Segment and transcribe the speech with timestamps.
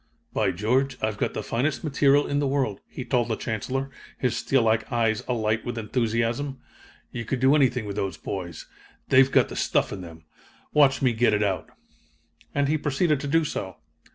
[0.33, 0.97] "'By George!
[0.99, 4.91] I've got the finest material in the world,'" he told the Chancellor, his steel like
[4.91, 6.59] eyes alight with enthusiasm.
[7.11, 8.65] 'You could do anything with those boys.
[9.09, 10.25] They've got the stuff in them!
[10.73, 11.69] Watch me get it out!'
[12.55, 13.77] "And he proceeded to do so.